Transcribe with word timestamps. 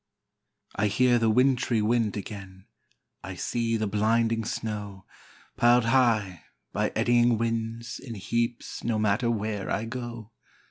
I 0.75 0.87
hear 0.87 1.19
the 1.19 1.29
wintry 1.29 1.79
wind 1.79 2.17
again, 2.17 2.65
I 3.23 3.35
see 3.35 3.77
the 3.77 3.85
blinding 3.85 4.43
snow, 4.45 5.05
Pil'd 5.57 5.85
high, 5.85 6.45
by 6.73 6.91
eddying 6.95 7.37
winds, 7.37 7.99
in 7.99 8.15
heaps, 8.15 8.83
No 8.83 8.97
matter 8.97 9.29
where 9.29 9.69
I 9.69 9.85
go. 9.85 10.31